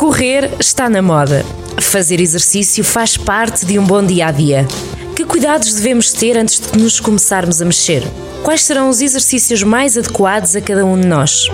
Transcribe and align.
Correr 0.00 0.48
está 0.58 0.88
na 0.88 1.02
moda. 1.02 1.44
Fazer 1.78 2.22
exercício 2.22 2.82
faz 2.82 3.18
parte 3.18 3.66
de 3.66 3.78
um 3.78 3.84
bom 3.84 4.02
dia 4.02 4.28
a 4.28 4.30
dia. 4.32 4.66
Que 5.14 5.26
cuidados 5.26 5.74
devemos 5.74 6.10
ter 6.10 6.38
antes 6.38 6.58
de 6.58 6.78
nos 6.78 6.98
começarmos 6.98 7.60
a 7.60 7.66
mexer? 7.66 8.02
Quais 8.42 8.62
serão 8.62 8.88
os 8.88 9.02
exercícios 9.02 9.62
mais 9.62 9.98
adequados 9.98 10.56
a 10.56 10.62
cada 10.62 10.86
um 10.86 10.98
de 10.98 11.06
nós? 11.06 11.48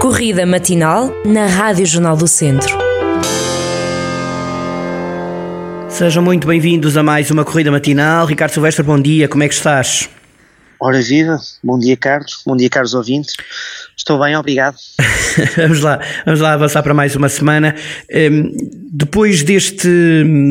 Corrida 0.00 0.44
matinal 0.44 1.14
na 1.24 1.46
Rádio 1.46 1.86
Jornal 1.86 2.16
do 2.16 2.26
Centro. 2.26 2.76
Sejam 5.88 6.24
muito 6.24 6.44
bem-vindos 6.44 6.96
a 6.96 7.04
mais 7.04 7.30
uma 7.30 7.44
corrida 7.44 7.70
matinal. 7.70 8.26
Ricardo 8.26 8.50
Silvestre, 8.50 8.82
bom 8.82 9.00
dia, 9.00 9.28
como 9.28 9.44
é 9.44 9.48
que 9.48 9.54
estás? 9.54 10.10
Ora 10.84 11.00
viva, 11.00 11.38
bom 11.62 11.78
dia 11.78 11.96
Carlos, 11.96 12.42
bom 12.44 12.56
dia 12.56 12.68
Carlos 12.68 12.92
ouvintes. 12.92 13.36
Estou 14.02 14.18
bem, 14.18 14.36
obrigado. 14.36 14.74
vamos 15.56 15.80
lá, 15.80 16.00
vamos 16.26 16.40
lá 16.40 16.54
avançar 16.54 16.82
para 16.82 16.92
mais 16.92 17.14
uma 17.14 17.28
semana. 17.28 17.76
Um, 18.12 18.50
depois 18.92 19.44
deste 19.44 19.88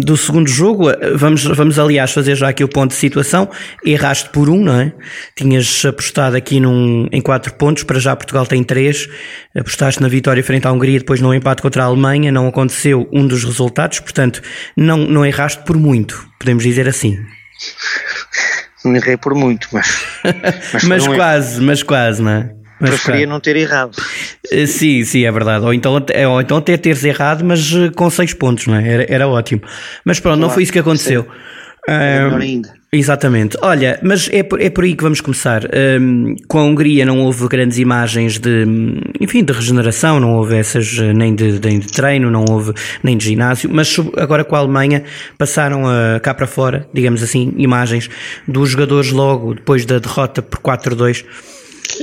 do 0.06 0.16
segundo 0.16 0.48
jogo, 0.48 0.86
vamos, 1.18 1.44
vamos 1.44 1.78
aliás 1.78 2.14
fazer 2.14 2.36
já 2.36 2.48
aqui 2.48 2.64
o 2.64 2.70
ponto 2.70 2.92
de 2.92 2.96
situação. 2.96 3.50
Erraste 3.86 4.30
por 4.30 4.50
um, 4.50 4.64
não 4.64 4.80
é? 4.80 4.94
Tinhas 5.36 5.84
apostado 5.84 6.38
aqui 6.38 6.62
num, 6.62 7.10
em 7.12 7.20
quatro 7.20 7.54
pontos, 7.56 7.84
para 7.84 8.00
já 8.00 8.16
Portugal 8.16 8.48
tem 8.48 8.64
três. 8.64 9.10
Apostaste 9.54 10.02
na 10.02 10.08
vitória 10.08 10.42
frente 10.42 10.66
à 10.66 10.72
Hungria, 10.72 11.00
depois 11.00 11.20
no 11.20 11.34
empate 11.34 11.62
contra 11.62 11.84
a 11.84 11.88
Alemanha, 11.88 12.32
não 12.32 12.48
aconteceu 12.48 13.06
um 13.12 13.28
dos 13.28 13.44
resultados, 13.44 14.00
portanto, 14.00 14.42
não, 14.78 14.96
não 14.96 15.26
erraste 15.26 15.62
por 15.66 15.76
muito, 15.76 16.26
podemos 16.40 16.64
dizer 16.64 16.88
assim. 16.88 17.20
Não 18.86 18.96
errei 18.96 19.18
por 19.18 19.36
muito, 19.36 19.68
mas. 19.74 20.06
Mas, 20.72 20.84
mas 20.86 21.08
quase, 21.08 21.62
mas 21.62 21.84
quase, 21.84 22.22
não 22.22 22.32
é? 22.32 22.61
Mas 22.82 22.90
Preferia 22.90 23.28
não 23.28 23.40
ter 23.40 23.56
errado. 23.56 23.96
Eh, 24.52 24.66
sim, 24.66 25.04
sim, 25.04 25.24
é 25.24 25.32
verdade. 25.32 25.64
Ou 25.64 25.74
então, 25.74 25.94
ou 25.94 26.42
então 26.42 26.58
até 26.58 26.76
teres 26.76 27.04
errado, 27.04 27.46
mas 27.46 27.72
eh, 27.74 27.92
com 27.96 28.10
seis 28.10 28.34
pontos, 28.34 28.66
não 28.66 28.76
é? 28.76 28.88
Era, 28.88 29.06
era 29.08 29.28
ótimo. 29.28 29.62
Mas 30.04 30.20
pronto, 30.20 30.38
claro, 30.38 30.48
não 30.48 30.50
foi 30.50 30.64
isso 30.64 30.74
que 30.74 30.80
aconteceu. 30.80 31.28
É 31.88 32.24
melhor 32.24 32.42
ainda. 32.42 32.82
Exatamente. 32.94 33.58
Olha, 33.62 33.98
mas 34.04 34.30
é 34.34 34.44
por, 34.44 34.60
é 34.60 34.70
por 34.70 34.84
aí 34.84 34.94
que 34.96 35.04
vamos 35.04 35.22
começar. 35.22 35.64
Um, 36.02 36.36
com 36.48 36.60
a 36.60 36.64
Hungria 36.64 37.06
não 37.06 37.22
houve 37.22 37.48
grandes 37.48 37.78
imagens 37.78 38.38
de, 38.38 38.66
enfim, 39.20 39.44
de 39.44 39.54
regeneração, 39.54 40.20
não 40.20 40.34
houve 40.34 40.58
essas 40.58 40.98
nem 40.98 41.34
de, 41.34 41.60
nem 41.64 41.80
de 41.80 41.88
treino, 41.88 42.30
não 42.30 42.44
houve 42.50 42.74
nem 43.02 43.16
de 43.16 43.24
ginásio, 43.24 43.70
mas 43.72 43.96
agora 44.18 44.44
com 44.44 44.58
a 44.58 44.60
Alemanha 44.60 45.04
passaram 45.38 45.88
a, 45.88 46.20
cá 46.20 46.34
para 46.34 46.46
fora, 46.46 46.86
digamos 46.94 47.24
assim, 47.24 47.54
imagens 47.56 48.10
dos 48.46 48.72
jogadores 48.72 49.12
logo 49.12 49.54
depois 49.54 49.86
da 49.86 49.98
derrota 49.98 50.42
por 50.42 50.60
4-2 50.60 51.24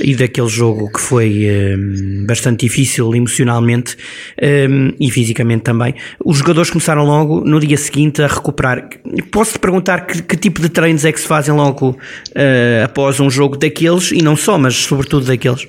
e 0.01 0.15
daquele 0.15 0.47
jogo 0.47 0.91
que 0.91 0.99
foi 0.99 1.47
um, 1.77 2.25
bastante 2.25 2.65
difícil 2.65 3.13
emocionalmente 3.13 3.95
um, 4.69 4.93
e 4.99 5.11
fisicamente 5.11 5.63
também. 5.63 5.93
Os 6.23 6.37
jogadores 6.37 6.69
começaram 6.69 7.03
logo 7.05 7.41
no 7.41 7.59
dia 7.59 7.77
seguinte 7.77 8.21
a 8.21 8.27
recuperar. 8.27 8.89
Posso-te 9.31 9.59
perguntar 9.59 10.05
que, 10.05 10.21
que, 10.21 10.37
tipo 10.37 10.61
de 10.61 10.69
treinos 10.69 11.05
é 11.05 11.11
que 11.11 11.19
se 11.19 11.27
fazem 11.27 11.53
logo 11.53 11.91
uh, 11.91 12.83
após 12.85 13.19
um 13.19 13.29
jogo 13.29 13.57
daqueles 13.57 14.11
e 14.11 14.21
não 14.21 14.35
só, 14.35 14.57
mas 14.57 14.75
sobretudo 14.75 15.25
daqueles? 15.25 15.67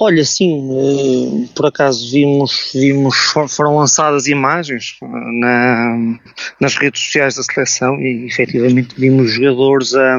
Olha, 0.00 0.24
sim, 0.24 0.68
uh, 0.70 1.48
por 1.56 1.66
acaso 1.66 2.08
vimos, 2.12 2.70
vimos, 2.72 3.16
foram 3.48 3.76
lançadas 3.76 4.28
imagens 4.28 4.96
na, 5.02 6.18
nas 6.60 6.76
redes 6.76 7.02
sociais 7.02 7.34
da 7.34 7.42
seleção 7.42 8.00
e 8.00 8.26
efetivamente 8.26 8.94
vimos 8.96 9.32
jogadores 9.32 9.94
a, 9.96 10.18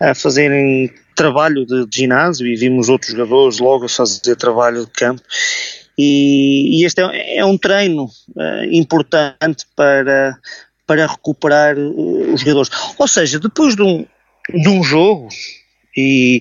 a 0.00 0.14
fazerem 0.14 0.92
trabalho 1.16 1.66
de, 1.66 1.86
de, 1.86 1.96
ginásio 1.96 2.46
e 2.46 2.54
vimos 2.54 2.88
outros 2.88 3.10
jogadores 3.10 3.58
logo 3.58 3.88
fazer 3.88 4.36
trabalho 4.36 4.84
de 4.84 4.92
campo. 4.92 5.22
E, 5.98 6.78
e 6.80 6.84
este 6.84 7.00
é, 7.00 7.38
é, 7.38 7.44
um 7.44 7.56
treino 7.56 8.04
uh, 8.04 8.64
importante 8.70 9.64
para, 9.74 10.38
para 10.86 11.06
recuperar 11.06 11.76
uh, 11.76 12.34
os 12.34 12.40
jogadores. 12.42 12.70
Ou 12.98 13.08
seja, 13.08 13.40
depois 13.40 13.74
de 13.74 13.82
um, 13.82 14.04
de 14.50 14.68
um 14.68 14.84
jogo, 14.84 15.28
e, 15.96 16.40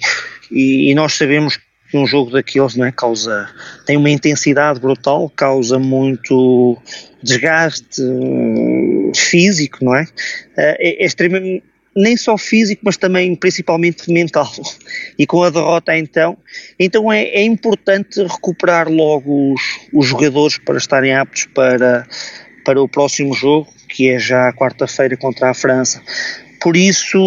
e, 0.51 0.93
nós 0.93 1.13
sabemos 1.13 1.57
que 1.89 1.97
um 1.97 2.05
jogo 2.05 2.31
daqueles 2.31 2.75
não 2.75 2.85
é, 2.85 2.91
causa, 2.91 3.49
tem 3.85 3.95
uma 3.95 4.09
intensidade 4.09 4.81
brutal, 4.81 5.31
causa 5.33 5.79
muito 5.79 6.77
desgaste 7.23 8.01
uh, 8.01 9.11
físico, 9.15 9.85
não 9.85 9.95
é? 9.95 10.05
é, 10.57 11.03
é 11.03 11.05
extremamente 11.05 11.63
nem 11.95 12.17
só 12.17 12.37
físico, 12.37 12.81
mas 12.83 12.97
também 12.97 13.35
principalmente 13.35 14.11
mental. 14.11 14.51
E 15.17 15.25
com 15.25 15.43
a 15.43 15.49
derrota 15.49 15.97
então, 15.97 16.37
então 16.77 17.11
é, 17.11 17.23
é 17.23 17.43
importante 17.43 18.21
recuperar 18.21 18.89
logo 18.89 19.53
os, 19.53 19.61
os, 19.93 20.05
jogadores 20.05 20.57
para 20.57 20.77
estarem 20.77 21.13
aptos 21.15 21.45
para, 21.45 22.05
para 22.65 22.81
o 22.81 22.89
próximo 22.89 23.33
jogo, 23.33 23.67
que 23.89 24.09
é 24.09 24.19
já 24.19 24.51
quarta-feira 24.53 25.15
contra 25.15 25.49
a 25.51 25.53
França. 25.53 26.01
Por 26.61 26.75
isso, 26.75 27.19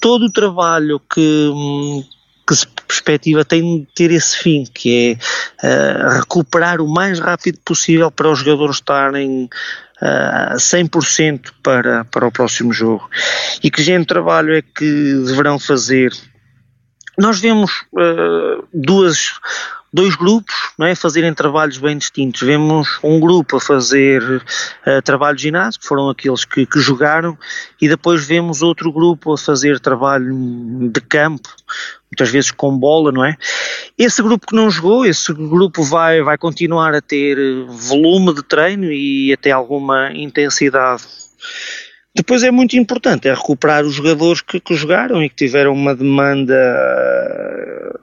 todo 0.00 0.26
o 0.26 0.32
trabalho 0.32 1.00
que, 1.00 1.50
que 2.46 2.54
se 2.54 2.66
perspectiva 2.86 3.44
tem 3.44 3.80
de 3.80 3.86
ter 3.94 4.10
esse 4.10 4.38
fim, 4.38 4.64
que 4.72 5.16
é 5.62 5.66
uh, 5.66 6.18
recuperar 6.18 6.80
o 6.80 6.88
mais 6.88 7.18
rápido 7.18 7.58
possível 7.64 8.10
para 8.10 8.30
os 8.30 8.40
jogadores 8.40 8.76
estarem 8.76 9.48
uh, 10.02 10.56
100% 10.56 11.52
para, 11.62 12.04
para 12.04 12.26
o 12.26 12.32
próximo 12.32 12.72
jogo. 12.72 13.08
E 13.62 13.70
que 13.70 13.82
género 13.82 14.02
de 14.02 14.08
trabalho 14.08 14.54
é 14.54 14.62
que 14.62 15.14
deverão 15.26 15.58
fazer? 15.58 16.12
Nós 17.18 17.40
vemos 17.40 17.70
uh, 17.92 18.66
duas 18.72 19.32
dois 19.92 20.14
grupos 20.14 20.54
não 20.78 20.86
é, 20.86 20.94
fazerem 20.94 21.34
trabalhos 21.34 21.78
bem 21.78 21.98
distintos. 21.98 22.40
Vemos 22.40 22.98
um 23.02 23.20
grupo 23.20 23.56
a 23.56 23.60
fazer 23.60 24.22
uh, 24.22 25.02
trabalho 25.02 25.36
de 25.36 25.42
ginásio, 25.42 25.80
que 25.80 25.86
foram 25.86 26.08
aqueles 26.08 26.44
que, 26.44 26.64
que, 26.64 26.80
jogaram, 26.80 27.36
e 27.80 27.88
depois 27.88 28.24
vemos 28.24 28.62
outro 28.62 28.92
grupo 28.92 29.32
a 29.32 29.38
fazer 29.38 29.80
trabalho 29.80 30.88
de 30.90 31.00
campo, 31.00 31.48
muitas 32.10 32.30
vezes 32.30 32.50
com 32.50 32.76
bola, 32.76 33.12
não 33.12 33.24
é? 33.24 33.36
Esse 33.98 34.22
grupo 34.22 34.46
que 34.46 34.54
não 34.54 34.70
jogou, 34.70 35.04
esse 35.04 35.32
grupo 35.32 35.82
vai, 35.82 36.22
vai 36.22 36.38
continuar 36.38 36.94
a 36.94 37.02
ter 37.02 37.36
volume 37.66 38.34
de 38.34 38.42
treino 38.42 38.90
e 38.90 39.32
até 39.32 39.50
alguma 39.50 40.12
intensidade. 40.12 41.02
Depois 42.14 42.42
é 42.42 42.50
muito 42.50 42.76
importante 42.76 43.28
é 43.28 43.34
recuperar 43.34 43.84
os 43.84 43.94
jogadores 43.94 44.40
que, 44.40 44.58
que 44.58 44.74
jogaram 44.74 45.22
e 45.22 45.28
que 45.28 45.36
tiveram 45.36 45.72
uma 45.72 45.94
demanda 45.94 46.56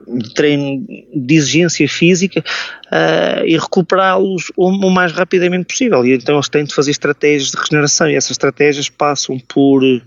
de 0.06 0.32
treino 0.32 0.86
de 1.14 1.34
exigência 1.34 1.86
física 1.86 2.42
uh, 2.86 3.44
e 3.44 3.58
recuperá-los 3.58 4.50
o, 4.56 4.70
o, 4.70 4.90
mais 4.90 5.12
rapidamente 5.12 5.66
possível. 5.66 6.04
E 6.06 6.14
então 6.14 6.36
eles 6.36 6.48
têm 6.48 6.64
de 6.64 6.74
fazer 6.74 6.90
estratégias 6.90 7.50
de 7.50 7.58
regeneração 7.58 8.08
e 8.08 8.14
essas 8.14 8.30
estratégias 8.30 8.88
passam 8.88 9.38
por 9.38 9.82
uh, 9.84 10.02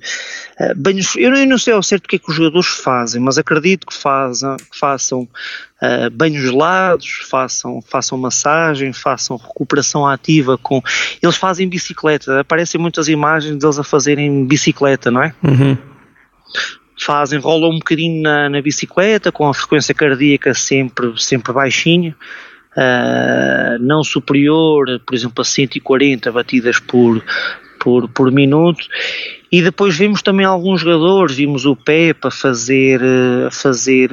banhos. 0.75 1.16
Eu 1.16 1.31
não, 1.45 1.57
sei 1.59 1.73
ao 1.73 1.84
certo 1.84 2.06
o 2.06 2.07
que 2.07 2.16
é 2.16 2.19
que 2.19 2.29
os 2.29 2.35
jogadores 2.35 2.67
fazem, 2.67 3.22
mas 3.22 3.38
acredito 3.38 3.85
que, 3.85 3.94
fazem, 3.94 4.57
que 4.57 4.79
façam 4.79 5.28
uh, 5.81 6.09
banhos 6.11 6.41
gelados, 6.41 7.25
façam, 7.29 7.81
façam 7.81 8.17
massagem, 8.17 8.93
façam 8.93 9.37
recuperação 9.37 10.05
ativa 10.05 10.57
com. 10.57 10.81
Eles 11.21 11.35
fazem 11.35 11.67
bicicleta, 11.67 12.39
aparecem 12.39 12.79
muitas 12.79 13.07
imagens 13.07 13.57
deles 13.57 13.79
a 13.79 13.83
fazerem 13.83 14.45
bicicleta, 14.45 15.09
não 15.09 15.23
é? 15.23 15.33
Uhum 15.43 15.77
fazem, 17.03 17.39
rolam 17.39 17.71
um 17.71 17.79
bocadinho 17.79 18.21
na, 18.21 18.49
na, 18.49 18.61
bicicleta, 18.61 19.31
com 19.31 19.47
a 19.47 19.53
frequência 19.53 19.93
cardíaca 19.93 20.53
sempre, 20.53 21.13
sempre 21.17 21.51
baixinha, 21.51 22.15
uh, 22.77 23.79
não 23.79 24.03
superior, 24.03 24.99
por 25.05 25.15
exemplo, 25.15 25.41
a 25.41 25.45
140 25.45 26.31
batidas 26.31 26.79
por, 26.79 27.23
por, 27.79 28.07
por 28.09 28.31
minuto. 28.31 28.85
E 29.51 29.62
depois 29.62 29.97
vimos 29.97 30.22
também 30.22 30.45
alguns 30.45 30.81
jogadores, 30.81 31.35
vimos 31.35 31.66
o 31.66 31.75
Pepe 31.75 32.28
a 32.28 32.31
fazer, 32.31 33.01
a 33.47 33.51
fazer 33.51 34.09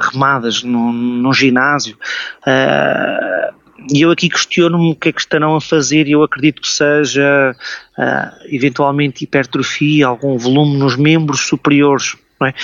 remadas 0.00 0.64
no, 0.64 0.92
no 0.92 1.32
ginásio. 1.32 1.96
Uh, 2.40 3.54
e 3.92 4.02
eu 4.02 4.10
aqui 4.10 4.28
questiono-me 4.28 4.92
o 4.92 4.96
que 4.96 5.10
é 5.10 5.12
que 5.12 5.20
estarão 5.20 5.54
a 5.54 5.60
fazer 5.60 6.08
e 6.08 6.12
eu 6.12 6.22
acredito 6.22 6.60
que 6.60 6.68
seja 6.68 7.54
uh, 7.96 8.46
eventualmente 8.54 9.24
hipertrofia, 9.24 10.06
algum 10.06 10.36
volume 10.36 10.76
nos 10.76 10.96
membros 10.96 11.40
superiores 11.40 12.16
é? 12.46 12.54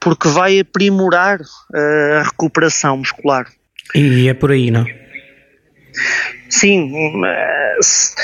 porque 0.00 0.28
vai 0.28 0.60
aprimorar 0.60 1.40
uh, 1.40 2.18
a 2.20 2.22
recuperação 2.22 2.98
muscular. 2.98 3.46
E 3.94 4.28
é 4.28 4.34
por 4.34 4.50
aí, 4.50 4.70
não? 4.70 4.84
Sim, 6.48 7.16
mas 7.16 8.14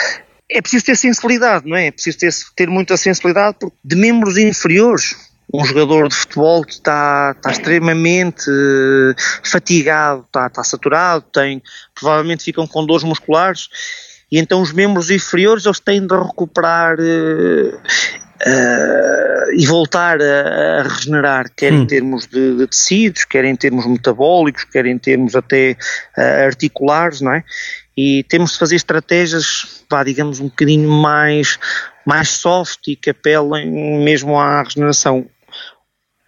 é 0.50 0.60
preciso 0.60 0.84
ter 0.84 0.96
sensibilidade, 0.96 1.66
não 1.68 1.76
é? 1.76 1.86
É 1.86 1.90
preciso 1.90 2.18
ter, 2.18 2.32
ter 2.56 2.68
muita 2.68 2.96
sensibilidade 2.96 3.56
porque 3.60 3.76
de 3.84 3.96
membros 3.96 4.36
inferiores 4.36 5.14
um 5.52 5.64
jogador 5.64 6.08
de 6.08 6.14
futebol 6.14 6.64
que 6.64 6.74
está, 6.74 7.34
está 7.36 7.50
extremamente 7.50 8.48
uh, 8.48 9.14
fatigado, 9.42 10.22
está, 10.26 10.46
está 10.46 10.62
saturado, 10.62 11.24
tem, 11.32 11.60
provavelmente 11.92 12.44
ficam 12.44 12.66
com 12.66 12.86
dores 12.86 13.02
musculares 13.02 13.68
e 14.30 14.38
então 14.38 14.62
os 14.62 14.72
membros 14.72 15.10
inferiores 15.10 15.66
eles 15.66 15.80
têm 15.80 16.06
de 16.06 16.14
recuperar 16.14 16.96
uh, 18.46 19.52
e 19.54 19.66
voltar 19.66 20.20
a, 20.20 20.80
a, 20.80 20.82
regenerar, 20.82 21.50
quer 21.54 21.72
hum. 21.72 21.82
em 21.82 21.86
termos 21.86 22.26
de, 22.26 22.56
de, 22.56 22.66
tecidos, 22.66 23.24
quer 23.24 23.44
em 23.44 23.56
termos 23.56 23.86
metabólicos, 23.86 24.64
quer 24.64 24.86
em 24.86 24.98
termos 24.98 25.34
até 25.34 25.76
uh, 26.16 26.46
articulares, 26.46 27.20
não 27.20 27.34
é? 27.34 27.44
E 27.96 28.24
temos 28.24 28.52
de 28.52 28.58
fazer 28.58 28.76
estratégias, 28.76 29.84
vá, 29.90 30.02
digamos, 30.02 30.40
um 30.40 30.48
bocadinho 30.48 30.90
mais, 30.90 31.58
mais 32.06 32.30
soft 32.30 32.88
e 32.88 32.96
que 32.96 33.10
apelem 33.10 33.70
mesmo 34.02 34.38
à 34.38 34.62
regeneração. 34.62 35.26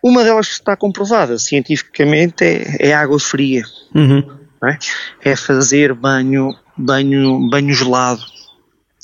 Uma 0.03 0.25
delas 0.25 0.49
que 0.49 0.55
está 0.55 0.76
comprovada 0.76 1.38
cientificamente 1.38 2.44
é, 2.44 2.88
é 2.91 2.93
água 2.93 3.19
fria. 3.19 3.62
Uhum. 3.94 4.43
É? 4.65 5.31
é? 5.31 5.37
fazer 5.37 5.94
banho, 5.94 6.55
banho, 6.76 7.49
banho 7.49 7.73
gelado. 7.73 8.23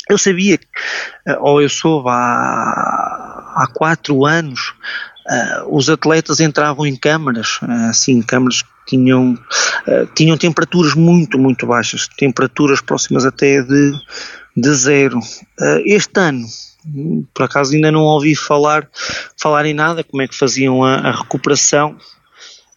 Eu 0.08 0.16
sabia, 0.16 0.58
eh, 1.26 1.36
ou 1.40 1.60
eu 1.60 1.68
soube 1.68 2.08
há, 2.08 3.52
há 3.54 3.66
quatro 3.74 4.24
anos, 4.24 4.72
uh, 5.28 5.76
os 5.76 5.90
atletas 5.90 6.40
entravam 6.40 6.86
em 6.86 6.96
câmaras, 6.96 7.58
uh, 7.62 8.26
câmaras 8.26 8.62
que 8.62 8.68
tinham, 8.86 9.34
uh, 9.34 10.06
tinham 10.14 10.36
temperaturas 10.36 10.94
muito, 10.94 11.38
muito 11.38 11.66
baixas, 11.66 12.08
temperaturas 12.16 12.80
próximas 12.80 13.26
até 13.26 13.62
de, 13.62 13.92
de 14.56 14.74
zero. 14.74 15.18
este 15.84 16.18
ano, 16.18 16.46
por 17.34 17.44
acaso 17.44 17.74
ainda 17.74 17.92
não 17.92 18.00
ouvi 18.00 18.34
falar, 18.34 18.88
falar 19.36 19.66
em 19.66 19.74
nada, 19.74 20.02
como 20.02 20.22
é 20.22 20.28
que 20.28 20.36
faziam 20.36 20.82
a, 20.82 20.94
a 20.94 21.10
recuperação. 21.10 21.96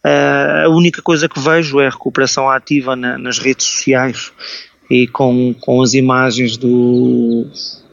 a 0.04 0.68
única 0.68 1.00
coisa 1.00 1.28
que 1.28 1.40
vejo 1.40 1.80
é 1.80 1.86
a 1.86 1.90
recuperação 1.90 2.50
ativa 2.50 2.94
na, 2.94 3.16
nas 3.16 3.38
redes 3.38 3.66
sociais 3.66 4.32
e 4.92 5.06
com, 5.06 5.54
com 5.58 5.80
as 5.80 5.94
imagens 5.94 6.58
do, 6.58 7.46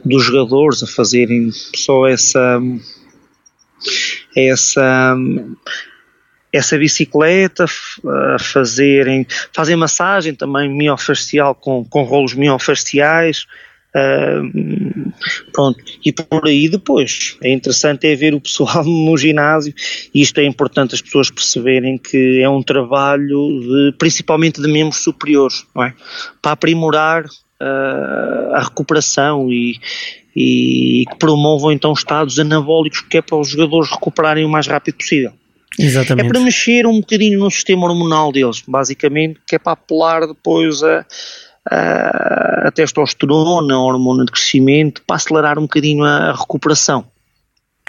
dos 0.04 0.22
jogadores 0.22 0.82
a 0.82 0.86
fazerem 0.86 1.50
só 1.50 2.06
essa 2.06 2.60
essa 4.36 5.16
essa 6.52 6.76
bicicleta 6.76 7.64
a 8.34 8.38
fazerem 8.38 9.26
fazem 9.50 9.76
massagem 9.76 10.34
também 10.34 10.68
miofacial 10.68 11.54
com, 11.54 11.82
com 11.86 12.02
rolos 12.02 12.34
miofaciais 12.34 13.46
Uh, 13.92 15.12
pronto, 15.52 15.82
e 16.04 16.12
por 16.12 16.46
aí 16.46 16.68
depois 16.68 17.36
é 17.42 17.50
interessante 17.50 18.06
é 18.06 18.14
ver 18.14 18.34
o 18.34 18.40
pessoal 18.40 18.84
no 18.86 19.16
ginásio 19.16 19.74
e 20.14 20.22
isto 20.22 20.38
é 20.38 20.44
importante 20.44 20.94
as 20.94 21.02
pessoas 21.02 21.28
perceberem 21.28 21.98
que 21.98 22.40
é 22.40 22.48
um 22.48 22.62
trabalho 22.62 23.48
de, 23.60 23.96
principalmente 23.98 24.62
de 24.62 24.68
membros 24.68 25.02
superiores 25.02 25.66
é? 25.76 25.92
para 26.40 26.52
aprimorar 26.52 27.24
uh, 27.24 28.54
a 28.54 28.62
recuperação 28.62 29.52
e, 29.52 29.80
e 30.36 31.04
que 31.10 31.16
promovam 31.18 31.72
então 31.72 31.92
estados 31.92 32.38
anabólicos 32.38 33.00
que 33.00 33.18
é 33.18 33.22
para 33.22 33.38
os 33.38 33.48
jogadores 33.48 33.90
recuperarem 33.90 34.44
o 34.44 34.48
mais 34.48 34.68
rápido 34.68 34.98
possível 34.98 35.32
Exatamente. 35.78 36.26
É 36.26 36.28
para 36.28 36.40
mexer 36.40 36.86
um 36.86 37.00
bocadinho 37.00 37.38
no 37.38 37.50
sistema 37.50 37.86
hormonal 37.88 38.32
deles, 38.32 38.62
basicamente, 38.66 39.40
que 39.46 39.56
é 39.56 39.58
para 39.58 39.72
apelar 39.72 40.26
depois 40.26 40.82
a, 40.82 41.06
a 41.68 42.70
testosterona, 42.74 43.78
hormona 43.78 44.24
de 44.24 44.32
crescimento, 44.32 45.02
para 45.06 45.16
acelerar 45.16 45.58
um 45.58 45.62
bocadinho 45.62 46.04
a 46.04 46.32
recuperação. 46.32 47.04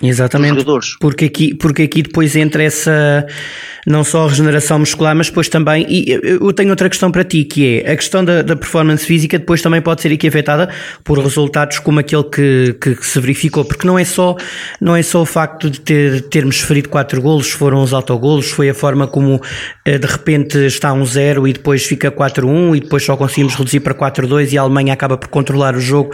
Exatamente. 0.01 0.65
Porque 0.99 1.25
aqui, 1.25 1.53
porque 1.53 1.83
aqui 1.83 2.01
depois 2.01 2.35
entra 2.35 2.63
essa 2.63 3.25
não 3.85 4.03
só 4.03 4.25
a 4.25 4.29
regeneração 4.29 4.79
muscular, 4.79 5.15
mas 5.15 5.27
depois 5.27 5.49
também, 5.49 5.85
e 5.89 6.19
eu 6.23 6.53
tenho 6.53 6.69
outra 6.69 6.87
questão 6.89 7.11
para 7.11 7.23
ti, 7.23 7.43
que 7.43 7.79
é 7.79 7.91
a 7.91 7.95
questão 7.95 8.23
da, 8.23 8.41
da 8.41 8.55
performance 8.55 9.05
física 9.05 9.39
depois 9.39 9.61
também 9.61 9.81
pode 9.81 10.01
ser 10.01 10.11
aqui 10.13 10.27
afetada 10.27 10.69
por 11.03 11.17
resultados 11.17 11.79
como 11.79 11.99
aquele 11.99 12.23
que, 12.23 12.75
que, 12.79 12.95
que, 12.95 13.05
se 13.05 13.19
verificou, 13.19 13.65
porque 13.65 13.87
não 13.87 13.97
é 13.97 14.05
só, 14.05 14.35
não 14.79 14.95
é 14.95 15.01
só 15.01 15.21
o 15.21 15.25
facto 15.25 15.69
de 15.69 15.81
ter, 15.81 16.21
termos 16.29 16.59
ferido 16.59 16.89
quatro 16.89 17.21
golos, 17.21 17.49
foram 17.49 17.81
os 17.81 17.93
autogolos, 17.93 18.51
foi 18.51 18.69
a 18.69 18.73
forma 18.73 19.07
como 19.07 19.41
eh, 19.85 19.97
de 19.97 20.07
repente 20.07 20.57
está 20.59 20.93
um 20.93 21.05
zero 21.05 21.47
e 21.47 21.53
depois 21.53 21.83
fica 21.83 22.11
4-1 22.11 22.77
e 22.77 22.79
depois 22.81 23.03
só 23.03 23.17
conseguimos 23.17 23.55
reduzir 23.55 23.79
para 23.79 23.93
4-2 23.93 24.53
e 24.53 24.57
a 24.57 24.61
Alemanha 24.61 24.93
acaba 24.93 25.17
por 25.17 25.29
controlar 25.29 25.75
o 25.75 25.79
jogo 25.79 26.11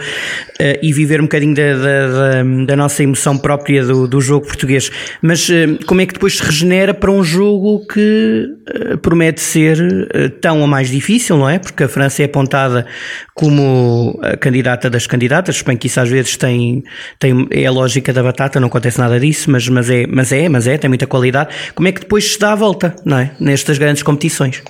eh, 0.58 0.80
e 0.82 0.92
viver 0.92 1.20
um 1.20 1.24
bocadinho 1.24 1.54
da, 1.54 1.74
da, 1.74 2.08
da, 2.08 2.64
da 2.66 2.76
nossa 2.76 3.02
emoção 3.02 3.36
própria 3.36 3.77
do, 3.82 4.06
do 4.06 4.20
jogo 4.20 4.46
português. 4.46 4.90
Mas 5.22 5.48
uh, 5.48 5.78
como 5.86 6.00
é 6.00 6.06
que 6.06 6.14
depois 6.14 6.36
se 6.36 6.42
regenera 6.42 6.92
para 6.94 7.10
um 7.10 7.22
jogo 7.22 7.86
que 7.86 8.46
uh, 8.92 8.98
promete 8.98 9.40
ser 9.40 9.78
uh, 9.80 10.30
tão 10.40 10.60
ou 10.60 10.66
mais 10.66 10.90
difícil, 10.90 11.36
não 11.36 11.48
é? 11.48 11.58
Porque 11.58 11.84
a 11.84 11.88
França 11.88 12.22
é 12.22 12.26
apontada 12.26 12.86
como 13.34 14.18
a 14.22 14.36
candidata 14.36 14.90
das 14.90 15.06
candidatas, 15.06 15.62
bem 15.62 15.76
que 15.76 15.86
isso 15.86 16.00
às 16.00 16.08
vezes 16.08 16.36
tem, 16.36 16.82
tem 17.18 17.46
é 17.50 17.66
a 17.66 17.70
lógica 17.70 18.12
da 18.12 18.22
batata, 18.22 18.60
não 18.60 18.68
acontece 18.68 18.98
nada 18.98 19.18
disso, 19.18 19.50
mas, 19.50 19.68
mas, 19.68 19.90
é, 19.90 20.06
mas 20.06 20.32
é, 20.32 20.48
mas 20.48 20.66
é, 20.66 20.76
tem 20.76 20.88
muita 20.88 21.06
qualidade. 21.06 21.54
Como 21.74 21.88
é 21.88 21.92
que 21.92 22.00
depois 22.00 22.32
se 22.32 22.38
dá 22.38 22.52
a 22.52 22.56
volta, 22.56 22.94
não 23.04 23.18
é? 23.18 23.32
Nestas 23.38 23.78
grandes 23.78 24.02
competições. 24.02 24.62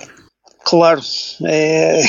Claro, 0.65 1.01
é 1.45 2.01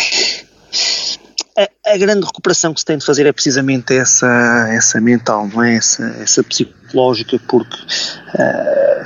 a, 1.65 1.69
a, 1.93 1.97
grande 1.97 2.27
recuperação 2.27 2.73
que 2.73 2.81
se 2.81 2.87
tem 2.87 2.99
de 2.99 3.05
fazer 3.05 3.27
é 3.27 3.33
precisamente 3.33 3.95
essa, 3.95 4.69
essa 4.71 5.01
mental, 5.01 5.49
não 5.49 5.63
é? 5.63 5.77
Essa, 5.77 6.05
essa 6.21 6.43
psicológica, 6.43 7.39
porque 7.49 7.77
uh, 7.77 9.05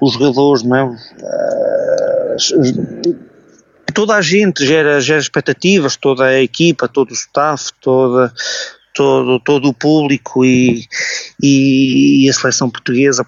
os 0.00 0.12
jogadores, 0.14 0.62
não 0.62 0.76
é? 0.76 0.84
Uh, 0.84 0.98
toda 3.94 4.14
a 4.14 4.22
gente 4.22 4.66
gera, 4.66 5.00
gera 5.00 5.20
expectativas, 5.20 5.96
toda 5.96 6.24
a 6.26 6.40
equipa, 6.40 6.88
todo 6.88 7.10
o 7.10 7.14
staff, 7.14 7.72
toda, 7.80 8.32
todo, 8.94 9.40
todo 9.40 9.68
o 9.68 9.74
público 9.74 10.44
e, 10.44 10.86
e, 11.42 12.24
e 12.24 12.30
a 12.30 12.32
seleção 12.32 12.70
portuguesa 12.70 13.26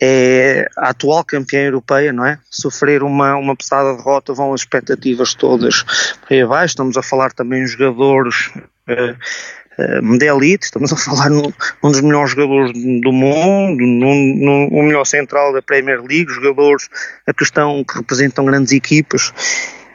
é 0.00 0.68
a 0.76 0.90
atual 0.90 1.24
campeã 1.24 1.64
europeia, 1.64 2.12
não 2.12 2.26
é? 2.26 2.38
Sofrer 2.50 3.02
uma, 3.02 3.36
uma 3.36 3.56
pesada 3.56 3.96
derrota 3.96 4.32
vão 4.32 4.52
as 4.52 4.60
expectativas 4.60 5.34
todas 5.34 5.82
por 5.82 6.32
aí 6.32 6.42
abaixo. 6.42 6.72
Estamos 6.72 6.96
a 6.96 7.02
falar 7.02 7.32
também 7.32 7.64
de 7.64 7.70
jogadores 7.70 8.50
uh, 8.88 10.18
de 10.18 10.26
elite, 10.26 10.64
estamos 10.64 10.92
a 10.92 10.96
falar 10.96 11.30
num, 11.30 11.52
num 11.82 11.90
dos 11.90 12.00
melhores 12.00 12.30
jogadores 12.30 12.72
do 12.72 13.12
mundo, 13.12 13.78
num, 13.78 14.82
melhor 14.82 15.04
central 15.04 15.52
da 15.52 15.60
Premier 15.60 16.00
League, 16.00 16.32
jogadores 16.32 16.88
a 17.26 17.32
questão 17.32 17.84
que 17.84 17.96
representam 17.96 18.44
grandes 18.44 18.72
equipas 18.72 19.32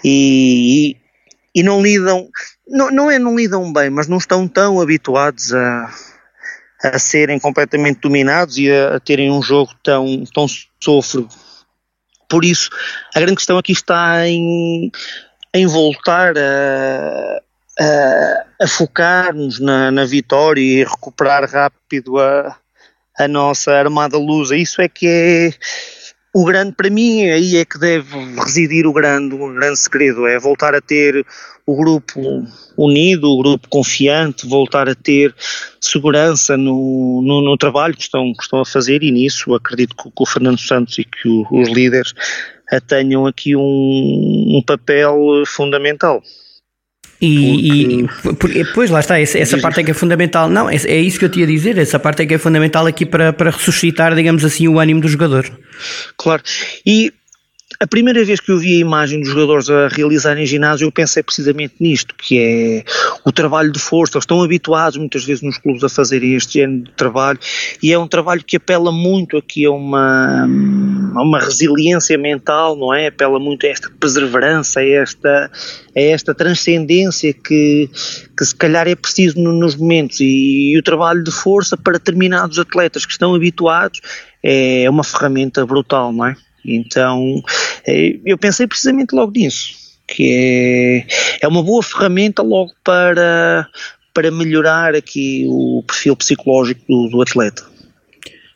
e, 0.03 0.95
e, 1.55 1.59
e 1.61 1.63
não 1.63 1.81
lidam, 1.81 2.27
não, 2.67 2.91
não 2.91 3.11
é 3.11 3.17
não 3.17 3.35
lidam 3.35 3.71
bem, 3.73 3.89
mas 3.89 4.07
não 4.07 4.17
estão 4.17 4.47
tão 4.47 4.79
habituados 4.79 5.53
a 5.53 5.91
a 6.83 6.97
serem 6.97 7.39
completamente 7.39 7.99
dominados 7.99 8.57
e 8.57 8.71
a, 8.71 8.95
a 8.95 8.99
terem 8.99 9.31
um 9.31 9.41
jogo 9.41 9.71
tão, 9.83 10.23
tão 10.33 10.45
sofro. 10.81 11.27
Por 12.27 12.45
isso, 12.45 12.69
a 13.13 13.19
grande 13.19 13.35
questão 13.35 13.57
aqui 13.57 13.73
está 13.73 14.27
em, 14.27 14.91
em 15.53 15.67
voltar 15.67 16.33
a, 16.37 17.41
a, 17.79 18.45
a 18.61 18.67
focar-nos 18.67 19.59
na, 19.59 19.91
na, 19.91 20.05
vitória 20.05 20.61
e 20.61 20.83
recuperar 20.83 21.49
rápido 21.49 22.19
a, 22.19 22.57
a 23.19 23.27
nossa 23.27 23.73
armada 23.73 24.17
lusa. 24.17 24.55
Isso 24.55 24.81
é 24.81 24.87
que 24.87 25.07
é 25.07 25.53
o 26.33 26.45
grande, 26.45 26.73
para 26.73 26.89
mim, 26.89 27.25
aí 27.25 27.57
é 27.57 27.65
que 27.65 27.77
deve 27.77 28.17
residir 28.35 28.87
o 28.87 28.93
grande, 28.93 29.35
o 29.35 29.53
grande 29.53 29.77
segredo, 29.77 30.25
é 30.25 30.39
voltar 30.39 30.73
a 30.73 30.81
ter 30.81 31.25
o 31.65 31.75
grupo 31.75 32.45
unido, 32.77 33.29
o 33.29 33.37
grupo 33.37 33.67
confiante, 33.69 34.47
voltar 34.47 34.87
a 34.87 34.95
ter 34.95 35.35
segurança 35.79 36.55
no, 36.55 37.21
no, 37.21 37.41
no 37.41 37.57
trabalho 37.57 37.95
que 37.95 38.03
estão, 38.03 38.33
que 38.33 38.43
estão 38.43 38.61
a 38.61 38.65
fazer 38.65 39.03
e 39.03 39.11
nisso 39.11 39.53
acredito 39.53 39.95
que, 39.95 40.03
que 40.03 40.23
o 40.23 40.25
Fernando 40.25 40.59
Santos 40.59 40.97
e 40.97 41.03
que 41.03 41.27
o, 41.27 41.45
os 41.51 41.69
líderes 41.69 42.13
tenham 42.87 43.27
aqui 43.27 43.55
um, 43.55 44.57
um 44.57 44.63
papel 44.65 45.43
fundamental. 45.45 46.23
E, 47.21 48.07
porque... 48.39 48.61
e 48.61 48.65
pois 48.73 48.89
lá 48.89 48.99
está, 48.99 49.19
essa, 49.19 49.37
essa 49.37 49.57
parte 49.59 49.79
é 49.79 49.83
que 49.83 49.91
é 49.91 49.93
fundamental. 49.93 50.49
Não, 50.49 50.67
é, 50.67 50.75
é, 50.75 50.99
isso 50.99 51.19
que 51.19 51.25
eu 51.25 51.29
tinha 51.29 51.45
a 51.45 51.47
dizer, 51.47 51.77
essa 51.77 51.99
parte 51.99 52.23
é 52.23 52.25
que 52.25 52.33
é 52.33 52.37
fundamental 52.37 52.87
aqui 52.87 53.05
para, 53.05 53.31
para 53.31 53.51
ressuscitar, 53.51 54.15
digamos 54.15 54.43
assim, 54.43 54.67
o 54.67 54.79
ânimo 54.79 55.01
do 55.01 55.07
jogador. 55.07 55.49
Claro. 56.17 56.41
E 56.85 57.13
a 57.81 57.87
primeira 57.87 58.23
vez 58.23 58.39
que 58.39 58.51
eu 58.51 58.59
vi 58.59 58.75
a 58.75 58.79
imagem 58.79 59.21
dos 59.21 59.29
jogadores 59.29 59.67
a 59.67 59.87
realizarem 59.87 60.45
ginásio, 60.45 60.85
eu 60.85 60.91
pensei 60.91 61.23
precisamente 61.23 61.73
nisto, 61.79 62.13
que 62.15 62.37
é 62.37 62.83
o 63.25 63.31
trabalho 63.31 63.71
de 63.71 63.79
força. 63.79 64.17
Eles 64.17 64.23
estão 64.23 64.43
habituados 64.43 64.99
muitas 64.99 65.25
vezes 65.25 65.41
nos 65.41 65.57
clubes 65.57 65.83
a 65.83 65.89
fazerem 65.89 66.35
este 66.35 66.59
género 66.59 66.83
de 66.83 66.91
trabalho 66.91 67.39
e 67.81 67.91
é 67.91 67.97
um 67.97 68.07
trabalho 68.07 68.43
que 68.45 68.57
apela 68.57 68.91
muito 68.91 69.35
aqui 69.35 69.65
a 69.65 69.71
uma, 69.71 70.43
a 71.15 71.21
uma 71.23 71.39
resiliência 71.39 72.15
mental, 72.19 72.75
não 72.75 72.93
é? 72.93 73.07
Apela 73.07 73.39
muito 73.39 73.65
a 73.65 73.69
esta 73.69 73.89
perseverança, 73.89 74.79
a 74.79 74.87
esta, 74.87 75.51
a 75.97 75.99
esta 75.99 76.35
transcendência 76.35 77.33
que, 77.33 77.89
que 78.37 78.45
se 78.45 78.55
calhar 78.55 78.87
é 78.87 78.93
preciso 78.93 79.39
nos 79.39 79.75
momentos 79.75 80.19
e, 80.19 80.73
e 80.73 80.77
o 80.77 80.83
trabalho 80.83 81.23
de 81.23 81.31
força 81.31 81.75
para 81.75 81.93
determinados 81.93 82.59
atletas 82.59 83.07
que 83.07 83.11
estão 83.11 83.33
habituados 83.33 84.01
é 84.43 84.87
uma 84.87 85.03
ferramenta 85.03 85.65
brutal, 85.65 86.13
não 86.13 86.27
é? 86.27 86.35
Então, 86.65 87.41
eh, 87.87 88.19
eu 88.25 88.37
pensei 88.37 88.67
precisamente 88.67 89.13
logo 89.13 89.31
nisso, 89.31 89.73
que 90.07 91.05
é, 91.41 91.45
é 91.45 91.47
uma 91.47 91.63
boa 91.63 91.81
ferramenta 91.81 92.41
logo 92.41 92.71
para, 92.83 93.67
para 94.13 94.31
melhorar 94.31 94.95
aqui 94.95 95.45
o 95.47 95.83
perfil 95.87 96.15
psicológico 96.15 96.81
do, 96.87 97.09
do 97.09 97.21
atleta 97.21 97.70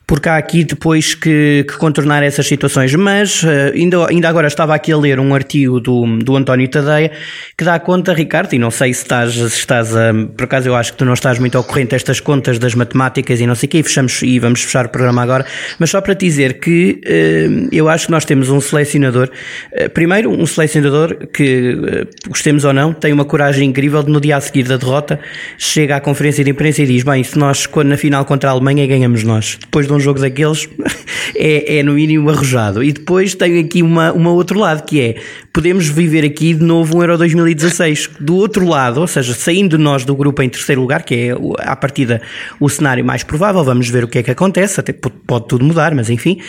porque 0.07 0.29
há 0.29 0.37
aqui 0.37 0.63
depois 0.63 1.13
que, 1.13 1.65
que 1.67 1.77
contornar 1.77 2.23
essas 2.23 2.47
situações. 2.47 2.93
Mas 2.95 3.43
uh, 3.43 3.47
ainda, 3.73 4.07
ainda 4.07 4.29
agora 4.29 4.47
estava 4.47 4.75
aqui 4.75 4.91
a 4.91 4.97
ler 4.97 5.19
um 5.19 5.33
artigo 5.33 5.79
do, 5.79 6.17
do 6.19 6.35
António 6.35 6.67
Tadeia 6.67 7.11
que 7.57 7.63
dá 7.63 7.79
conta, 7.79 8.13
Ricardo, 8.13 8.53
e 8.53 8.59
não 8.59 8.71
sei 8.71 8.93
se 8.93 9.03
estás, 9.03 9.33
se 9.33 9.45
estás 9.45 9.95
a. 9.95 10.13
Por 10.35 10.43
acaso 10.45 10.67
eu 10.67 10.75
acho 10.75 10.93
que 10.93 10.97
tu 10.97 11.05
não 11.05 11.13
estás 11.13 11.39
muito 11.39 11.57
ao 11.57 11.63
corrente 11.63 11.91
destas 11.91 12.19
contas 12.19 12.59
das 12.59 12.75
matemáticas 12.75 13.39
e 13.39 13.47
não 13.47 13.55
sei 13.55 13.67
o 13.67 13.69
quê, 13.69 13.79
e, 13.79 13.83
fechamos, 13.83 14.21
e 14.21 14.39
vamos 14.39 14.61
fechar 14.61 14.85
o 14.85 14.89
programa 14.89 15.21
agora, 15.21 15.45
mas 15.79 15.89
só 15.89 16.01
para 16.01 16.15
te 16.15 16.25
dizer 16.25 16.59
que 16.59 17.01
uh, 17.05 17.69
eu 17.71 17.87
acho 17.89 18.07
que 18.07 18.11
nós 18.11 18.25
temos 18.25 18.49
um 18.49 18.59
selecionador, 18.59 19.29
uh, 19.73 19.89
primeiro, 19.89 20.29
um 20.31 20.45
selecionador 20.45 21.15
que, 21.27 22.07
gostemos 22.27 22.63
ou 22.65 22.73
não, 22.73 22.93
tem 22.93 23.13
uma 23.13 23.25
coragem 23.25 23.69
incrível 23.69 24.03
de 24.03 24.11
no 24.11 24.19
dia 24.19 24.37
a 24.37 24.41
seguir 24.41 24.63
da 24.63 24.77
derrota 24.77 25.19
chega 25.57 25.95
à 25.95 26.01
conferência 26.01 26.43
de 26.43 26.51
imprensa 26.51 26.81
e 26.81 26.85
diz: 26.85 27.03
Bem, 27.03 27.23
se 27.23 27.37
nós, 27.37 27.67
na 27.85 27.97
final 27.97 28.25
contra 28.25 28.49
a 28.49 28.53
Alemanha, 28.53 28.85
ganhamos 28.87 29.23
nós. 29.23 29.57
Depois 29.59 29.87
de 29.87 29.91
um 29.95 29.99
jogo 29.99 30.19
daqueles 30.19 30.69
é, 31.35 31.77
é 31.77 31.83
no 31.83 31.93
mínimo 31.93 32.29
arrojado. 32.29 32.83
E 32.83 32.91
depois 32.91 33.33
tenho 33.33 33.59
aqui 33.63 33.81
uma, 33.81 34.11
uma 34.11 34.31
outro 34.31 34.59
lado 34.59 34.83
que 34.83 35.01
é 35.01 35.15
podemos 35.53 35.87
viver 35.87 36.25
aqui 36.25 36.53
de 36.53 36.63
novo 36.63 36.97
um 36.97 37.01
Euro 37.01 37.17
2016. 37.17 38.09
Do 38.19 38.35
outro 38.35 38.67
lado, 38.67 38.99
ou 38.99 39.07
seja, 39.07 39.33
saindo 39.33 39.77
nós 39.77 40.03
do 40.03 40.15
grupo 40.15 40.41
em 40.41 40.49
terceiro 40.49 40.81
lugar, 40.81 41.03
que 41.03 41.15
é 41.15 41.37
à 41.59 41.75
partida 41.75 42.21
o 42.59 42.69
cenário 42.69 43.05
mais 43.05 43.23
provável, 43.23 43.63
vamos 43.63 43.89
ver 43.89 44.03
o 44.03 44.07
que 44.07 44.19
é 44.19 44.23
que 44.23 44.31
acontece, 44.31 44.79
até 44.79 44.93
pode, 44.93 45.47
tudo 45.47 45.63
mudar, 45.63 45.95
mas 45.95 46.09
enfim, 46.09 46.41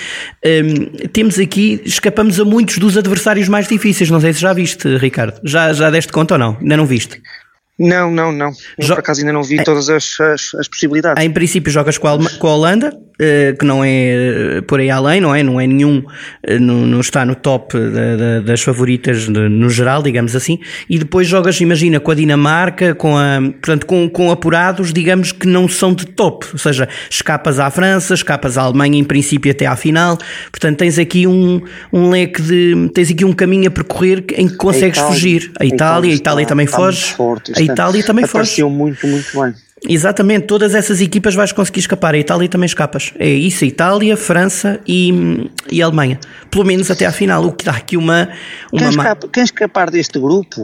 um, 0.45 1.09
temos 1.09 1.39
aqui, 1.39 1.81
escapamos 1.85 2.41
a 2.41 2.45
muitos 2.45 2.79
dos 2.79 2.97
adversários 2.97 3.49
mais 3.49 3.69
difíceis. 3.69 4.11
Não 4.11 4.21
sei 4.21 4.33
se 4.33 4.41
já 4.41 4.53
viste, 4.53 4.97
Ricardo. 4.97 5.41
Já, 5.45 5.73
já 5.73 5.91
deste 5.91 6.13
conta 6.13 6.35
ou 6.35 6.39
não? 6.39 6.57
Ainda 6.61 6.77
não 6.77 6.87
viste? 6.87 7.21
Não, 7.79 8.11
não, 8.11 8.33
não. 8.33 8.53
Eu, 8.79 8.89
por 8.89 8.99
acaso 8.99 9.21
ainda 9.21 9.33
não 9.33 9.43
vi 9.43 9.63
todas 9.63 9.91
as, 9.91 10.19
as, 10.19 10.55
as 10.55 10.69
possibilidades. 10.69 11.23
Em 11.23 11.31
princípio 11.31 11.71
jogas 11.71 11.99
com 11.99 12.09
a, 12.09 12.19
com 12.39 12.47
a 12.47 12.55
Holanda, 12.55 12.99
que 13.59 13.65
não 13.65 13.83
é 13.83 14.59
eh, 14.59 14.61
por 14.67 14.79
aí 14.79 14.91
além, 14.91 15.21
não 15.21 15.35
é? 15.35 15.43
Não 15.43 15.61
é 15.61 15.67
nenhum, 15.67 16.03
eh, 16.43 16.59
não, 16.59 16.87
não 16.87 17.01
está 17.01 17.25
no 17.25 17.35
top 17.35 17.75
das 18.45 18.61
favoritas 18.63 19.29
no 19.29 19.71
geral, 19.71 20.03
digamos 20.03 20.37
assim. 20.37 20.59
E 20.89 20.99
depois 20.99 21.27
jogas, 21.27 21.61
imagina, 21.61 21.99
com 21.99 22.11
a 22.11 22.15
Dinamarca, 22.15 22.95
com 22.95 23.17
a, 23.17 23.41
portanto, 23.41 23.87
com, 23.87 24.09
com 24.09 24.31
apurados, 24.31 24.93
digamos 24.93 25.33
que 25.33 25.47
não 25.47 25.69
são 25.69 25.95
de 25.95 26.07
top. 26.07 26.47
Ou 26.53 26.59
seja, 26.59 26.89
escapas 27.11 27.59
à 27.59 27.71
França, 27.71 28.15
escapas 28.15 28.59
à 28.59 28.63
Alemanha, 28.63 28.99
em 28.99 29.05
princípio 29.05 29.51
até 29.51 29.67
à 29.67 29.77
final. 29.77 30.19
Portanto, 30.51 30.79
tens 30.79 30.99
aqui 30.99 31.27
um, 31.27 31.63
um 31.93 32.11
leque 32.11 32.43
de, 32.43 32.91
tens 32.93 33.11
aqui 33.11 33.25
um 33.25 33.33
caminho 33.33 33.69
a 33.69 33.71
percorrer 33.71 34.25
em 34.35 34.49
que 34.49 34.57
consegues 34.57 34.99
a 34.99 35.07
fugir. 35.07 35.51
A 35.59 35.65
Itália, 35.65 36.13
a 36.13 36.15
Itália, 36.15 36.47
também 36.47 36.67
foge. 36.67 37.15
A 37.57 37.63
Itália 37.63 38.05
também 38.05 38.27
foge. 38.27 38.63
muito, 38.65 39.07
muito 39.07 39.41
bem. 39.41 39.66
Exatamente, 39.89 40.47
todas 40.47 40.75
essas 40.75 41.01
equipas 41.01 41.35
vais 41.35 41.53
conseguir 41.53 41.81
escapar. 41.81 42.15
A 42.15 42.19
Itália 42.19 42.49
também 42.49 42.67
escapas. 42.67 43.13
É 43.19 43.29
isso, 43.29 43.65
Itália, 43.65 44.17
França 44.17 44.81
e, 44.87 45.51
e 45.71 45.81
Alemanha. 45.83 46.19
Pelo 46.51 46.65
menos 46.65 46.91
até 46.91 47.07
à 47.07 47.13
final, 47.13 47.45
o 47.45 47.53
que 47.53 47.65
dá 47.65 47.73
aqui 47.73 47.97
uma. 47.97 48.29
uma 48.73 48.81
quem, 48.81 48.89
escapa, 48.89 49.29
quem 49.29 49.45
escapar 49.45 49.91
deste 49.91 50.19
grupo, 50.19 50.63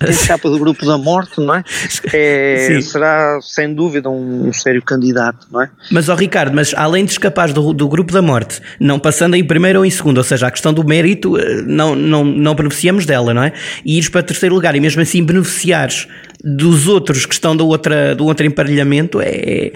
quem 0.00 0.10
escapa 0.10 0.48
do 0.48 0.58
grupo 0.58 0.86
da 0.86 0.96
morte, 0.96 1.40
não 1.40 1.54
é? 1.54 1.64
é 2.12 2.80
será 2.82 3.38
sem 3.42 3.72
dúvida 3.74 4.08
um, 4.08 4.48
um, 4.48 4.52
sério 4.52 4.82
candidato, 4.82 5.46
não 5.50 5.62
é? 5.62 5.70
Mas, 5.90 6.08
ó 6.08 6.14
Ricardo, 6.14 6.54
mas 6.54 6.72
além 6.74 7.04
de 7.04 7.12
escapares 7.12 7.52
do, 7.52 7.72
do 7.72 7.88
grupo 7.88 8.12
da 8.12 8.22
morte, 8.22 8.60
não 8.80 8.98
passando 8.98 9.34
em 9.34 9.44
primeiro 9.44 9.80
ou 9.80 9.84
em 9.84 9.90
segundo, 9.90 10.18
ou 10.18 10.24
seja, 10.24 10.46
a 10.46 10.50
questão 10.50 10.72
do 10.72 10.84
mérito, 10.84 11.36
eh, 11.38 11.62
não, 11.66 11.94
não, 11.94 12.24
não 12.24 12.54
beneficiamos 12.54 13.06
dela, 13.06 13.34
não 13.34 13.42
é? 13.42 13.52
E 13.84 13.98
ires 13.98 14.08
para 14.08 14.22
terceiro 14.22 14.54
lugar 14.54 14.74
e 14.74 14.80
mesmo 14.80 15.02
assim 15.02 15.22
beneficiares 15.22 16.06
dos 16.44 16.86
outros 16.86 17.24
que 17.24 17.32
estão 17.32 17.56
do, 17.56 17.66
outra, 17.66 18.14
do 18.14 18.26
outro 18.26 18.44
emparelhamento 18.44 19.18
é, 19.22 19.72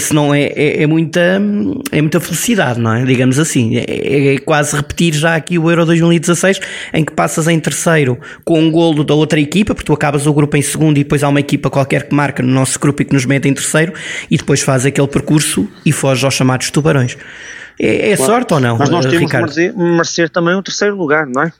se 0.00 0.12
não 0.12 0.34
é, 0.34 0.46
é, 0.46 0.82
é, 0.82 0.86
muita, 0.86 1.40
é 1.92 2.00
muita 2.00 2.18
felicidade, 2.18 2.80
não 2.80 2.92
é? 2.92 3.04
Digamos 3.04 3.38
assim. 3.38 3.76
É, 3.76 4.34
é, 4.34 4.38
quase 4.38 4.74
repetir 4.74 5.14
já 5.14 5.36
aqui 5.36 5.56
o 5.56 5.70
Euro 5.70 5.86
2016, 5.86 6.58
em 6.92 7.04
que 7.04 7.12
passas 7.12 7.46
em 7.46 7.60
terceiro 7.60 8.18
com 8.44 8.58
um 8.58 8.70
golo 8.72 9.04
da 9.04 9.14
outra 9.14 9.38
equipa, 9.38 9.72
porque 9.72 9.86
tu 9.86 9.92
acabas 9.92 10.26
o 10.26 10.32
grupo 10.32 10.56
em 10.56 10.62
segundo 10.62 10.98
e 10.98 11.04
depois 11.04 11.22
há 11.22 11.28
uma 11.28 11.40
equipa 11.40 11.70
qualquer 11.70 12.08
que 12.08 12.14
marca 12.14 12.42
no 12.42 12.52
nosso 12.52 12.80
grupo 12.80 13.02
e 13.02 13.04
que 13.04 13.12
nos 13.12 13.24
mete 13.24 13.48
em 13.48 13.54
terceiro 13.54 13.92
e 14.28 14.36
depois 14.36 14.62
faz 14.62 14.84
aquele 14.84 15.06
percurso 15.06 15.68
e 15.86 15.92
foge 15.92 16.24
aos 16.24 16.34
chamados 16.34 16.70
tubarões. 16.70 17.16
É, 17.78 18.10
é 18.10 18.16
claro. 18.16 18.32
sorte 18.32 18.54
ou 18.54 18.60
não? 18.60 18.76
Mas 18.76 18.90
nós 18.90 19.06
temos 19.06 19.20
Ricardo? 19.20 19.52
que 19.52 19.60
merecer, 19.60 19.78
merecer 19.78 20.30
também 20.30 20.54
o 20.54 20.62
terceiro 20.62 20.96
lugar, 20.96 21.26
não 21.26 21.44
é? 21.44 21.52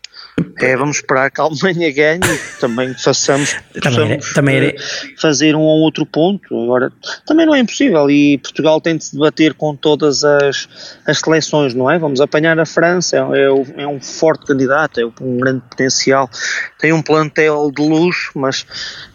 É, 0.59 0.76
vamos 0.76 0.97
esperar 0.97 1.30
que 1.30 1.40
a 1.40 1.44
Alemanha 1.44 1.92
ganhe 1.92 2.20
também 2.61 2.94
façamos, 2.94 3.56
também 3.82 4.12
era, 4.12 4.20
também 4.35 4.56
era. 4.56 4.75
fazer 5.18 5.54
um 5.54 5.61
ou 5.61 5.80
outro 5.80 6.04
ponto. 6.04 6.62
Agora, 6.64 6.92
também 7.26 7.47
não 7.47 7.54
é 7.54 7.61
impossível 7.61 8.11
e 8.11 8.38
Portugal 8.38 8.80
tem 8.80 8.97
de 8.97 9.04
se 9.04 9.14
debater 9.14 9.54
com 9.54 9.75
todas 9.75 10.25
as, 10.25 10.68
as 11.06 11.18
seleções, 11.18 11.75
não 11.75 11.90
é? 11.90 11.99
Vamos 11.99 12.20
apanhar 12.20 12.59
a 12.59 12.66
França, 12.66 13.16
é, 13.16 13.20
é, 13.20 13.82
é 13.82 13.87
um 13.87 14.00
forte 14.00 14.47
candidato, 14.47 15.00
é 15.00 15.04
um 15.04 15.38
grande 15.38 15.62
potencial, 15.68 16.28
tem 16.78 16.92
um 16.92 17.02
plantel 17.02 17.70
de 17.70 17.82
luxo, 17.82 18.32
mas 18.35 18.62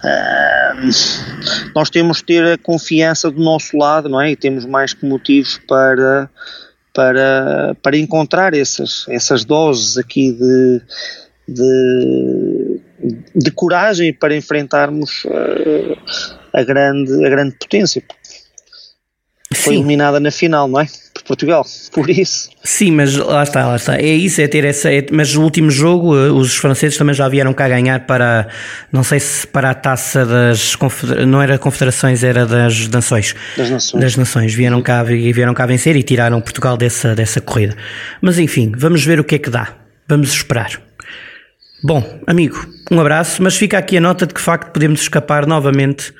uh, 0.03 1.71
nós 1.75 1.89
temos 1.89 2.17
de 2.17 2.25
ter 2.25 2.45
a 2.53 2.57
confiança 2.57 3.29
do 3.29 3.41
nosso 3.41 3.77
lado, 3.77 4.09
não 4.09 4.21
é? 4.21 4.31
E 4.31 4.35
temos 4.35 4.65
mais 4.65 4.93
que 4.93 5.05
motivos 5.05 5.59
para 5.67 6.29
para, 6.95 7.75
para 7.83 7.97
encontrar 7.97 8.53
essas, 8.53 9.05
essas 9.09 9.43
doses 9.43 9.97
aqui 9.97 10.31
de, 10.31 10.81
de, 11.45 12.79
de 13.35 13.51
coragem 13.51 14.13
para 14.13 14.35
enfrentarmos 14.35 15.25
uh, 15.25 15.97
a, 16.53 16.63
grande, 16.63 17.13
a 17.25 17.29
grande 17.29 17.57
potência. 17.57 18.01
Foi 19.53 19.73
Sim. 19.73 19.79
eliminada 19.79 20.21
na 20.21 20.31
final, 20.31 20.69
não 20.69 20.79
é? 20.79 20.87
Por 21.25 21.35
Portugal, 21.35 21.65
por 21.91 22.07
isso. 22.07 22.51
Sim, 22.63 22.91
mas 22.91 23.15
lá 23.15 23.41
está, 23.41 23.65
lá 23.65 23.75
está. 23.75 23.95
É 23.97 24.13
isso, 24.13 24.39
é 24.41 24.47
ter 24.47 24.63
essa. 24.63 24.93
É, 24.93 25.03
mas 25.11 25.35
o 25.35 25.41
último 25.41 25.71
jogo, 25.71 26.15
eh, 26.15 26.29
os 26.29 26.55
franceses 26.55 26.95
também 26.99 27.15
já 27.15 27.27
vieram 27.27 27.51
cá 27.51 27.67
ganhar 27.67 28.05
para, 28.05 28.47
não 28.91 29.03
sei 29.03 29.19
se 29.19 29.47
para 29.47 29.71
a 29.71 29.73
taça 29.73 30.23
das. 30.23 30.77
Não 31.27 31.41
era 31.41 31.57
confederações, 31.57 32.23
era 32.23 32.45
das 32.45 32.87
nações. 32.89 33.33
Das 33.57 33.71
nações. 33.71 34.03
Das 34.03 34.15
nações. 34.15 34.53
Vieram 34.53 34.79
cá, 34.83 35.01
vieram 35.01 35.55
cá 35.55 35.65
vencer 35.65 35.95
e 35.95 36.03
tiraram 36.03 36.39
Portugal 36.41 36.77
dessa, 36.77 37.15
dessa 37.15 37.41
corrida. 37.41 37.75
Mas 38.21 38.37
enfim, 38.37 38.71
vamos 38.77 39.03
ver 39.03 39.19
o 39.19 39.23
que 39.23 39.33
é 39.33 39.39
que 39.39 39.49
dá. 39.49 39.73
Vamos 40.07 40.31
esperar. 40.31 40.79
Bom, 41.83 42.19
amigo, 42.27 42.67
um 42.91 42.99
abraço, 43.01 43.41
mas 43.41 43.55
fica 43.57 43.79
aqui 43.79 43.97
a 43.97 44.01
nota 44.01 44.27
de 44.27 44.33
que, 44.33 44.39
de 44.39 44.45
facto, 44.45 44.71
podemos 44.71 45.01
escapar 45.01 45.47
novamente 45.47 46.13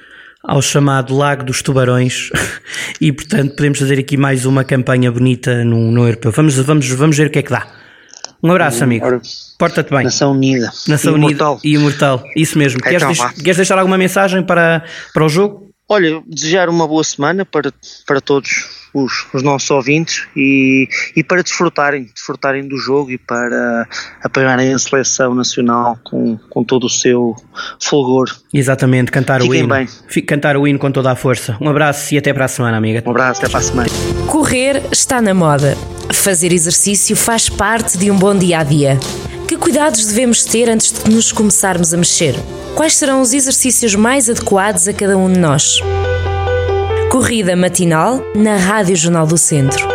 ao 0.47 0.61
chamado 0.61 1.15
Lago 1.15 1.43
dos 1.43 1.61
Tubarões 1.61 2.29
e, 3.01 3.11
portanto, 3.11 3.55
podemos 3.55 3.79
fazer 3.79 3.99
aqui 3.99 4.15
mais 4.17 4.45
uma 4.45 4.63
campanha 4.63 5.11
bonita 5.11 5.63
no, 5.63 5.91
no 5.91 6.05
Europeu. 6.05 6.31
Vamos, 6.31 6.55
vamos, 6.57 6.87
vamos 6.89 7.17
ver 7.17 7.27
o 7.27 7.29
que 7.29 7.39
é 7.39 7.41
que 7.41 7.51
dá. 7.51 7.67
Um 8.43 8.51
abraço, 8.51 8.83
amigo. 8.83 9.05
Porta-te 9.57 9.89
bem. 9.89 10.03
Nação 10.03 10.31
Unida. 10.31 10.71
Nação 10.87 11.15
Unida 11.15 11.57
e 11.63 11.73
imortal. 11.73 12.23
Isso 12.35 12.57
mesmo. 12.57 12.79
É 12.83 12.89
queres, 12.89 13.07
deix 13.07 13.31
queres 13.33 13.57
deixar 13.57 13.77
alguma 13.79 13.97
mensagem 13.97 14.43
para, 14.43 14.83
para 15.13 15.25
o 15.25 15.29
jogo? 15.29 15.73
Olha, 15.89 16.21
desejar 16.27 16.69
uma 16.69 16.87
boa 16.87 17.03
semana 17.03 17.45
para, 17.45 17.73
para 18.05 18.21
todos 18.21 18.84
os, 18.95 19.27
os 19.33 19.43
nossos 19.43 19.69
ouvintes 19.69 20.25
e, 20.35 20.87
e 21.15 21.23
para 21.23 21.43
desfrutarem, 21.43 22.09
desfrutarem 22.13 22.65
do 22.65 22.77
jogo 22.77 23.11
e 23.11 23.17
para 23.17 23.87
apoiarem 24.23 24.73
a 24.73 24.79
seleção 24.79 25.35
nacional 25.35 25.99
com, 26.01 26.37
com 26.49 26.63
todo 26.63 26.85
o 26.85 26.89
seu 26.89 27.35
fulgor. 27.83 28.33
Exatamente, 28.53 29.11
cantar 29.11 29.41
Fiquem 29.41 29.61
o 29.61 29.63
hino. 29.65 29.75
Bem. 29.75 29.87
Cantar 30.25 30.55
o 30.55 30.65
hino 30.65 30.79
com 30.79 30.89
toda 30.89 31.11
a 31.11 31.15
força. 31.15 31.57
Um 31.59 31.69
abraço 31.69 32.13
e 32.13 32.17
até 32.17 32.33
para 32.33 32.45
a 32.45 32.47
semana, 32.47 32.77
amiga. 32.77 33.03
Um 33.05 33.11
abraço, 33.11 33.41
até 33.41 33.49
para 33.49 33.59
a 33.59 33.63
semana. 33.63 33.89
Correr 34.27 34.81
está 34.91 35.21
na 35.21 35.33
moda. 35.33 35.75
Fazer 36.13 36.53
exercício 36.53 37.15
faz 37.15 37.49
parte 37.49 37.97
de 37.97 38.09
um 38.09 38.17
bom 38.17 38.35
dia 38.35 38.59
a 38.59 38.63
dia. 38.63 38.97
Que 39.47 39.57
cuidados 39.57 40.05
devemos 40.05 40.45
ter 40.45 40.69
antes 40.69 40.91
de 41.03 41.11
nos 41.11 41.31
começarmos 41.31 41.93
a 41.93 41.97
mexer? 41.97 42.35
Quais 42.75 42.95
serão 42.95 43.21
os 43.21 43.33
exercícios 43.33 43.93
mais 43.93 44.29
adequados 44.29 44.87
a 44.87 44.93
cada 44.93 45.17
um 45.17 45.31
de 45.31 45.39
nós? 45.39 45.81
Corrida 47.15 47.55
matinal 47.55 48.22
na 48.36 48.57
Rádio 48.57 48.93
Jornal 48.93 49.25
do 49.25 49.38
Centro. 49.38 49.94